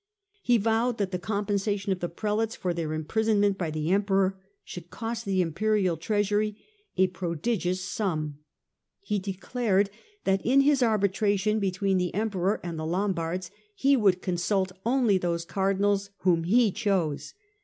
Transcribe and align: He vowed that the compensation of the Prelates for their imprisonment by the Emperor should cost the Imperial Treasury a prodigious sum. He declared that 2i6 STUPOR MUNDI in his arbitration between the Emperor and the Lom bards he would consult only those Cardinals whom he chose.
He 0.41 0.57
vowed 0.57 0.97
that 0.97 1.11
the 1.11 1.19
compensation 1.19 1.91
of 1.91 1.99
the 1.99 2.09
Prelates 2.09 2.55
for 2.55 2.73
their 2.73 2.91
imprisonment 2.91 3.59
by 3.59 3.69
the 3.69 3.91
Emperor 3.91 4.35
should 4.63 4.89
cost 4.89 5.25
the 5.25 5.43
Imperial 5.43 5.95
Treasury 5.95 6.57
a 6.97 7.05
prodigious 7.05 7.81
sum. 7.81 8.39
He 9.01 9.19
declared 9.19 9.91
that 10.23 10.39
2i6 10.39 10.41
STUPOR 10.41 10.47
MUNDI 10.47 10.53
in 10.53 10.61
his 10.61 10.81
arbitration 10.81 11.59
between 11.59 11.97
the 11.99 12.15
Emperor 12.15 12.59
and 12.63 12.79
the 12.79 12.85
Lom 12.87 13.13
bards 13.13 13.51
he 13.75 13.95
would 13.95 14.23
consult 14.23 14.71
only 14.87 15.19
those 15.19 15.45
Cardinals 15.45 16.09
whom 16.21 16.45
he 16.45 16.71
chose. 16.71 17.35